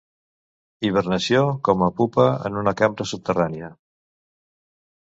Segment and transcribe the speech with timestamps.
[0.89, 3.73] Hibernació com a pupa en una cambra subterrània.